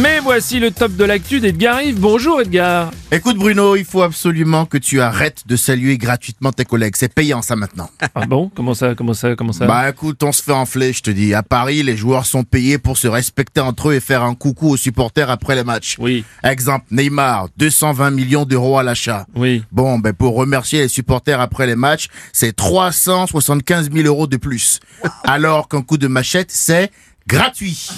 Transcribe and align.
Mais 0.00 0.20
voici 0.20 0.58
le 0.58 0.70
top 0.70 0.96
de 0.96 1.04
l'actu 1.04 1.38
d'Edgar 1.40 1.82
Yves. 1.82 2.00
Bonjour 2.00 2.40
Edgar. 2.40 2.90
Écoute 3.10 3.36
Bruno, 3.36 3.76
il 3.76 3.84
faut 3.84 4.00
absolument 4.00 4.64
que 4.64 4.78
tu 4.78 5.02
arrêtes 5.02 5.42
de 5.46 5.54
saluer 5.54 5.98
gratuitement 5.98 6.50
tes 6.50 6.64
collègues. 6.64 6.94
C'est 6.96 7.12
payant 7.12 7.42
ça 7.42 7.56
maintenant. 7.56 7.90
Ah 8.14 8.24
bon? 8.24 8.50
Comment 8.54 8.72
ça 8.72 8.94
Comment 8.94 9.12
ça 9.12 9.36
Comment 9.36 9.52
ça? 9.52 9.66
Bah 9.66 9.90
écoute, 9.90 10.22
on 10.22 10.32
se 10.32 10.42
fait 10.42 10.52
enfler, 10.52 10.94
je 10.94 11.02
te 11.02 11.10
dis. 11.10 11.34
À 11.34 11.42
Paris, 11.42 11.82
les 11.82 11.94
joueurs 11.94 12.24
sont 12.24 12.42
payés 12.42 12.78
pour 12.78 12.96
se 12.96 13.06
respecter 13.06 13.60
entre 13.60 13.90
eux 13.90 13.94
et 13.94 14.00
faire 14.00 14.22
un 14.22 14.34
coucou 14.34 14.70
aux 14.70 14.76
supporters 14.78 15.28
après 15.28 15.56
les 15.56 15.64
matchs. 15.64 15.96
Oui. 15.98 16.24
Exemple, 16.42 16.86
Neymar, 16.90 17.48
220 17.58 18.12
millions 18.12 18.46
d'euros 18.46 18.78
à 18.78 18.82
l'achat. 18.82 19.26
Oui. 19.34 19.62
Bon, 19.72 19.98
ben 19.98 20.14
pour 20.14 20.36
remercier 20.36 20.80
les 20.80 20.88
supporters 20.88 21.40
après 21.40 21.66
les 21.66 21.76
matchs, 21.76 22.08
c'est 22.32 22.56
375 22.56 23.90
000 23.92 24.06
euros 24.06 24.26
de 24.26 24.38
plus. 24.38 24.80
Alors 25.24 25.68
qu'un 25.68 25.82
coup 25.82 25.98
de 25.98 26.06
machette, 26.06 26.50
c'est 26.50 26.90
gratuit. 27.26 27.88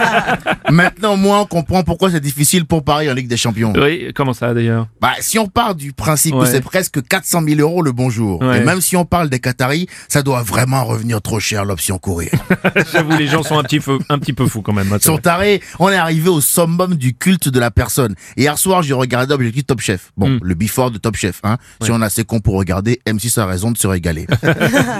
Maintenant, 0.70 1.16
moi, 1.24 1.40
on 1.40 1.46
comprend 1.46 1.82
pourquoi 1.82 2.10
c'est 2.10 2.20
difficile 2.20 2.66
pour 2.66 2.84
Paris 2.84 3.10
en 3.10 3.14
Ligue 3.14 3.28
des 3.28 3.36
Champions. 3.38 3.72
Oui, 3.76 4.12
comment 4.14 4.34
ça 4.34 4.52
d'ailleurs? 4.52 4.88
Bah, 5.00 5.12
si 5.20 5.38
on 5.38 5.46
part 5.48 5.74
du 5.74 5.92
principe 5.92 6.34
Ouais. 6.34 6.44
que 6.44 6.50
c'est 6.50 6.60
presque 6.60 7.02
400 7.06 7.42
000 7.48 7.60
euros 7.60 7.80
le 7.82 7.92
bonjour, 7.92 8.42
Ouais. 8.42 8.58
et 8.60 8.64
même 8.64 8.80
si 8.82 8.94
on 8.96 9.04
parle 9.06 9.30
des 9.30 9.40
Qataris, 9.40 9.86
ça 10.08 10.22
doit 10.22 10.42
vraiment 10.42 10.84
revenir 10.84 11.22
trop 11.22 11.40
cher 11.40 11.64
l'option 11.64 11.98
courir. 11.98 12.30
J'avoue, 12.92 13.16
les 13.16 13.26
gens 13.26 13.42
sont 13.42 13.58
un 13.58 13.62
petit 13.62 13.80
peu, 13.80 13.98
un 14.10 14.18
petit 14.18 14.32
peu 14.34 14.46
fous 14.46 14.60
quand 14.62 14.72
même. 14.74 14.96
Sont 15.00 15.18
tarés. 15.18 15.60
On 15.78 15.88
est 15.88 15.96
arrivé 15.96 16.28
au 16.28 16.40
summum 16.42 16.94
du 16.96 17.14
culte 17.14 17.48
de 17.48 17.58
la 17.58 17.70
personne. 17.70 18.14
Hier 18.36 18.56
soir, 18.58 18.82
j'ai 18.82 18.92
regardé 18.94 19.32
Objectif 19.34 19.66
Top 19.66 19.80
Chef. 19.80 20.12
Bon, 20.16 20.28
Mm. 20.28 20.40
le 20.42 20.54
before 20.54 20.90
de 20.90 20.98
Top 20.98 21.16
Chef. 21.16 21.40
Hein. 21.44 21.56
Si 21.82 21.90
on 21.90 22.00
a 22.02 22.06
assez 22.06 22.24
con 22.24 22.40
pour 22.40 22.54
regarder, 22.54 23.00
M6 23.06 23.38
a 23.40 23.46
raison 23.46 23.70
de 23.70 23.78
se 23.78 23.86
régaler. 23.86 24.26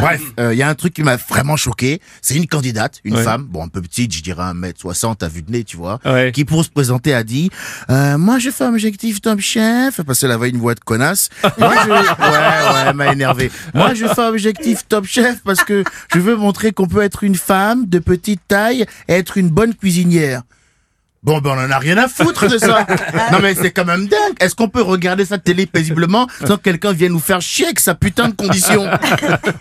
Bref, 0.00 0.22
il 0.38 0.56
y 0.56 0.62
a 0.62 0.68
un 0.68 0.74
truc 0.74 0.94
qui 0.94 1.02
m'a 1.02 1.16
vraiment 1.16 1.56
choqué. 1.56 2.00
C'est 2.22 2.34
une 2.34 2.46
candidate, 2.46 3.00
une 3.04 3.16
femme, 3.16 3.44
bon 3.44 3.62
un 3.64 3.68
peu 3.68 3.80
petite, 3.80 4.12
je 4.14 4.22
dirais 4.22 4.42
1m60 4.42 5.22
à 5.22 5.28
vue 5.28 5.42
de 5.42 5.50
nez, 5.52 5.64
tu 5.64 5.76
vois, 5.76 5.97
Ouais. 6.04 6.32
qui 6.32 6.44
pour 6.44 6.64
se 6.64 6.70
présenter 6.70 7.14
a 7.14 7.22
dit 7.24 7.50
euh, 7.90 8.18
Moi 8.18 8.38
je 8.38 8.50
fais 8.50 8.64
Objectif 8.64 9.20
Top 9.20 9.40
Chef, 9.40 10.00
parce 10.02 10.20
qu'elle 10.20 10.30
avait 10.30 10.50
une 10.50 10.58
voix 10.58 10.74
de 10.74 10.80
connasse. 10.80 11.28
Moi, 11.58 11.74
je... 11.84 11.88
Ouais, 11.90 11.96
ouais, 11.98 12.84
elle 12.88 12.94
m'a 12.94 13.12
énervé. 13.12 13.50
Moi 13.74 13.94
je 13.94 14.06
fais 14.06 14.26
Objectif 14.26 14.86
Top 14.88 15.04
Chef 15.06 15.42
parce 15.44 15.64
que 15.64 15.84
je 16.14 16.18
veux 16.18 16.36
montrer 16.36 16.72
qu'on 16.72 16.86
peut 16.86 17.02
être 17.02 17.24
une 17.24 17.36
femme 17.36 17.86
de 17.86 17.98
petite 17.98 18.40
taille 18.48 18.86
et 19.08 19.12
être 19.12 19.38
une 19.38 19.48
bonne 19.48 19.74
cuisinière. 19.74 20.42
Bon, 21.24 21.38
ben, 21.40 21.50
on 21.56 21.64
en 21.66 21.70
a 21.70 21.78
rien 21.78 21.98
à 21.98 22.06
foutre 22.06 22.48
de 22.48 22.58
ça. 22.58 22.86
non, 23.32 23.38
mais 23.42 23.54
c'est 23.54 23.72
quand 23.72 23.84
même 23.84 24.06
dingue. 24.06 24.36
Est-ce 24.38 24.54
qu'on 24.54 24.68
peut 24.68 24.82
regarder 24.82 25.24
sa 25.24 25.36
télé 25.38 25.66
paisiblement 25.66 26.28
sans 26.46 26.56
que 26.56 26.62
quelqu'un 26.62 26.92
vienne 26.92 27.12
nous 27.12 27.18
faire 27.18 27.40
chier 27.40 27.64
avec 27.66 27.80
sa 27.80 27.96
putain 27.96 28.28
de 28.28 28.34
condition? 28.34 28.86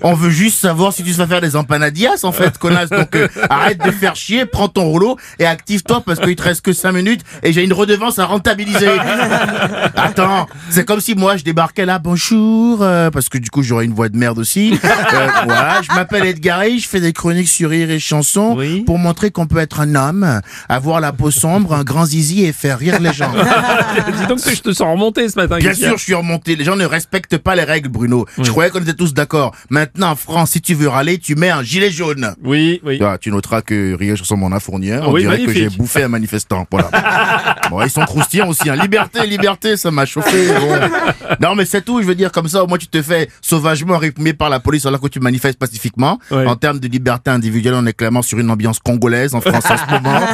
On 0.02 0.14
veut 0.14 0.30
juste 0.30 0.60
savoir 0.60 0.94
si 0.94 1.04
tu 1.04 1.12
vas 1.14 1.26
faire 1.26 1.42
des 1.42 1.56
empanadillas, 1.56 2.24
en 2.24 2.32
fait, 2.32 2.60
connasse. 2.60 2.92
Donc, 2.92 3.16
euh, 3.16 3.28
arrête 3.50 3.84
de 3.84 3.90
faire 3.90 4.16
chier, 4.16 4.46
prends 4.46 4.68
ton 4.68 4.84
rouleau 4.84 5.18
et 5.40 5.48
active-toi 5.48 6.04
parce 6.06 6.20
qu'il 6.20 6.36
te 6.36 6.44
reste 6.44 6.62
que 6.62 6.74
5 6.74 6.92
minutes 6.92 7.22
et 7.42 7.52
j'ai 7.54 7.64
une 7.64 7.74
redevance 7.74 8.20
à 8.20 8.26
rentabiliser. 8.26 8.88
Attends, 9.96 10.46
c'est 10.70 10.86
comme 10.86 11.02
si 11.02 11.16
moi 11.16 11.38
je 11.38 11.44
débarquais 11.44 11.86
là, 11.88 11.98
bonjour, 11.98 12.80
euh, 12.84 13.10
parce 13.10 13.30
que 13.30 13.40
du 13.40 13.50
coup 13.50 13.64
j'aurais 13.64 13.86
une 13.86 13.94
voix 13.94 14.10
de 14.10 14.18
merde 14.18 14.38
aussi. 14.38 14.80
Euh, 14.84 15.28
voilà, 15.46 15.82
je 15.82 15.94
m'appelle 15.96 16.26
Edgar 16.26 16.60
Ray, 16.60 16.80
je 16.80 16.88
fais 16.88 17.00
des 17.00 17.14
chroniques 17.14 17.48
sur 17.50 17.72
rire 17.72 17.90
et 17.90 18.00
chansons 18.00 18.56
Oui. 18.58 18.84
pour 18.86 19.00
montrer 19.00 19.32
qu'on 19.32 19.48
peut 19.48 19.58
être 19.60 19.80
un 19.80 19.96
homme, 19.96 20.42
avoir 20.70 21.00
la 21.00 21.12
peau 21.12 21.32
sombre, 21.32 21.47
un 21.56 21.84
grand 21.84 22.06
zizi 22.06 22.46
et 22.46 22.54
faire 22.54 22.78
rire 22.80 23.00
les 23.00 23.14
gens. 23.14 23.32
Dis 24.20 24.26
donc 24.28 24.42
que 24.42 24.54
je 24.56 24.62
te 24.62 24.72
sens 24.72 24.92
remonter 24.92 25.28
ce 25.30 25.36
matin. 25.36 25.58
Bien 25.58 25.74
sûr, 25.74 25.98
je 25.98 26.04
suis 26.04 26.14
remonté. 26.14 26.56
Les 26.56 26.64
gens 26.64 26.76
ne 26.76 26.86
respectent 26.86 27.38
pas 27.38 27.56
les 27.56 27.64
règles, 27.64 27.90
Bruno. 27.90 28.26
Je 28.38 28.50
croyais 28.50 28.70
qu'on 28.72 28.82
était 28.82 28.94
tous 28.94 29.14
d'accord. 29.14 29.54
Maintenant, 29.70 30.12
en 30.12 30.16
France, 30.16 30.52
si 30.52 30.62
tu 30.62 30.74
veux 30.74 30.88
râler, 30.88 31.18
tu 31.18 31.36
mets 31.36 31.50
un 31.50 31.64
gilet 31.64 31.92
jaune. 31.92 32.34
Oui, 32.44 32.82
oui. 32.84 33.00
Ah, 33.02 33.18
tu 33.20 33.32
noteras 33.32 33.62
que 33.62 33.96
Rire 33.96 34.14
et 34.14 34.18
Chanson 34.18 34.38
m'en 34.38 34.52
a 34.52 34.60
fourni 34.60 34.92
un. 34.92 35.02
On 35.04 35.12
Oui, 35.14 35.22
dirait 35.22 35.44
que 35.44 35.54
j'ai 35.54 35.70
bouffé 35.70 36.04
un 36.04 36.08
manifestant. 36.10 36.66
Voilà. 36.70 36.90
bon, 37.70 37.82
ils 37.84 37.90
sont 37.90 38.02
croustillants 38.06 38.50
aussi. 38.50 38.70
Hein. 38.70 38.76
Liberté, 38.76 39.26
liberté, 39.26 39.78
ça 39.78 39.92
m'a 39.92 40.06
chauffé. 40.06 40.48
Bon. 40.48 40.90
Non, 41.42 41.56
mais 41.56 41.66
c'est 41.66 41.82
tout. 41.82 42.02
Je 42.02 42.08
veux 42.08 42.16
dire, 42.16 42.32
comme 42.32 42.48
ça, 42.48 42.64
au 42.64 42.68
moins, 42.68 42.78
tu 42.78 42.88
te 42.88 43.02
fais 43.02 43.30
sauvagement 43.42 43.98
réprimer 43.98 44.34
par 44.34 44.50
la 44.50 44.60
police 44.60 44.86
alors 44.86 45.02
que 45.02 45.08
tu 45.08 45.20
manifestes 45.20 45.60
pacifiquement. 45.60 46.20
En 46.32 46.56
termes 46.56 46.80
de 46.80 46.88
liberté 46.88 47.32
individuelle, 47.32 47.76
on 47.76 47.86
est 47.86 47.94
clairement 47.94 48.22
sur 48.22 48.38
une 48.40 48.50
ambiance 48.50 48.80
congolaise 48.80 49.36
en 49.36 49.42
France 49.42 49.66
en 49.70 49.78
ce 49.78 49.92
moment. 49.92 50.20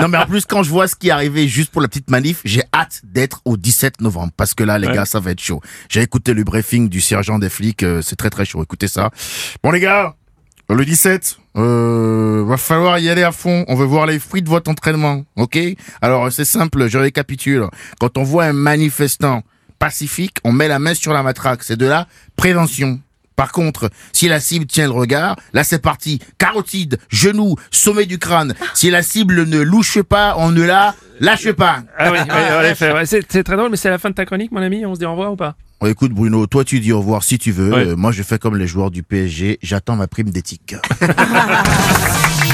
Non, 0.00 0.08
mais 0.08 0.18
en 0.18 0.26
plus, 0.26 0.44
quand 0.44 0.55
je 0.62 0.70
vois 0.70 0.88
ce 0.88 0.96
qui 0.96 1.08
est 1.08 1.12
arrivé 1.12 1.48
juste 1.48 1.70
pour 1.70 1.80
la 1.82 1.88
petite 1.88 2.10
manif, 2.10 2.40
j'ai 2.44 2.62
hâte 2.74 3.00
d'être 3.04 3.40
au 3.44 3.56
17 3.56 4.00
novembre. 4.00 4.32
Parce 4.36 4.54
que 4.54 4.64
là, 4.64 4.78
les 4.78 4.86
Ouais. 4.88 4.94
gars, 4.94 5.04
ça 5.04 5.20
va 5.20 5.30
être 5.32 5.40
chaud. 5.40 5.60
J'ai 5.88 6.02
écouté 6.02 6.34
le 6.34 6.44
briefing 6.44 6.88
du 6.88 7.00
sergent 7.00 7.38
des 7.38 7.48
flics. 7.50 7.82
euh, 7.82 8.02
c'est 8.02 8.16
très, 8.16 8.30
très 8.30 8.44
chaud. 8.44 8.62
Écoutez 8.62 8.88
ça. 8.88 9.10
Bon, 9.62 9.70
les 9.70 9.80
gars. 9.80 10.14
Le 10.68 10.84
17, 10.84 11.38
euh, 11.58 12.44
va 12.44 12.56
falloir 12.56 12.98
y 12.98 13.08
aller 13.08 13.22
à 13.22 13.30
fond. 13.30 13.64
On 13.68 13.76
veut 13.76 13.84
voir 13.84 14.04
les 14.06 14.18
fruits 14.18 14.42
de 14.42 14.48
votre 14.48 14.68
entraînement, 14.68 15.24
ok? 15.36 15.56
Alors 16.02 16.32
c'est 16.32 16.44
simple, 16.44 16.88
je 16.88 16.98
récapitule. 16.98 17.66
Quand 18.00 18.18
on 18.18 18.24
voit 18.24 18.46
un 18.46 18.52
manifestant 18.52 19.42
pacifique, 19.78 20.38
on 20.42 20.50
met 20.50 20.66
la 20.66 20.80
main 20.80 20.94
sur 20.94 21.12
la 21.12 21.22
matraque. 21.22 21.62
C'est 21.62 21.76
de 21.76 21.86
la 21.86 22.08
prévention. 22.34 22.98
Par 23.36 23.52
contre, 23.52 23.90
si 24.12 24.28
la 24.28 24.40
cible 24.40 24.66
tient 24.66 24.86
le 24.86 24.92
regard, 24.92 25.36
là 25.52 25.62
c'est 25.62 25.80
parti. 25.80 26.20
Carotide, 26.38 26.98
genou, 27.10 27.56
sommet 27.70 28.06
du 28.06 28.18
crâne. 28.18 28.54
Si 28.74 28.90
la 28.90 29.02
cible 29.02 29.44
ne 29.44 29.60
louche 29.60 30.00
pas, 30.02 30.34
on 30.38 30.50
ne 30.50 30.62
la 30.62 30.94
lâche 31.20 31.52
pas. 31.52 31.82
Ah 31.98 32.10
oui, 32.10 32.18
oui, 32.18 32.86
ouais, 32.92 33.06
c'est 33.06 33.22
très 33.44 33.56
drôle, 33.56 33.70
mais 33.70 33.76
c'est 33.76 33.90
la 33.90 33.98
fin 33.98 34.10
de 34.10 34.14
ta 34.14 34.24
chronique, 34.24 34.52
mon 34.52 34.62
ami. 34.62 34.86
On 34.86 34.94
se 34.94 35.00
dit 35.00 35.06
au 35.06 35.10
revoir 35.10 35.32
ou 35.32 35.36
pas? 35.36 35.54
Bon, 35.78 35.88
écoute 35.88 36.12
Bruno, 36.12 36.46
toi 36.46 36.64
tu 36.64 36.80
dis 36.80 36.90
au 36.92 37.00
revoir 37.00 37.22
si 37.22 37.38
tu 37.38 37.52
veux. 37.52 37.70
Ouais. 37.70 37.86
Euh, 37.88 37.96
moi 37.96 38.10
je 38.10 38.22
fais 38.22 38.38
comme 38.38 38.56
les 38.56 38.66
joueurs 38.66 38.90
du 38.90 39.02
PSG, 39.02 39.58
j'attends 39.62 39.96
ma 39.96 40.06
prime 40.06 40.30
d'éthique. 40.30 40.74